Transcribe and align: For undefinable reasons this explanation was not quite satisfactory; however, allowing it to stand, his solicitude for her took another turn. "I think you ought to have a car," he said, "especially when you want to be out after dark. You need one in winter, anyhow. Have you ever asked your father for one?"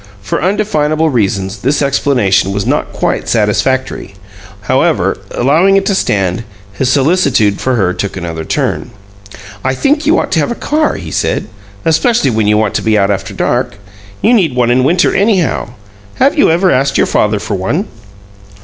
For 0.23 0.41
undefinable 0.41 1.11
reasons 1.11 1.59
this 1.59 1.83
explanation 1.83 2.51
was 2.51 2.65
not 2.65 2.91
quite 2.91 3.29
satisfactory; 3.29 4.15
however, 4.61 5.19
allowing 5.29 5.77
it 5.77 5.85
to 5.85 5.93
stand, 5.93 6.43
his 6.73 6.91
solicitude 6.91 7.61
for 7.61 7.75
her 7.75 7.93
took 7.93 8.17
another 8.17 8.43
turn. 8.43 8.89
"I 9.63 9.75
think 9.75 10.07
you 10.07 10.17
ought 10.17 10.31
to 10.31 10.39
have 10.39 10.49
a 10.49 10.55
car," 10.55 10.95
he 10.95 11.11
said, 11.11 11.45
"especially 11.85 12.31
when 12.31 12.47
you 12.47 12.57
want 12.57 12.73
to 12.73 12.81
be 12.81 12.97
out 12.97 13.11
after 13.11 13.35
dark. 13.35 13.75
You 14.23 14.33
need 14.33 14.55
one 14.55 14.71
in 14.71 14.83
winter, 14.83 15.13
anyhow. 15.15 15.69
Have 16.15 16.35
you 16.35 16.49
ever 16.49 16.71
asked 16.71 16.97
your 16.97 17.05
father 17.05 17.37
for 17.37 17.53
one?" 17.53 17.85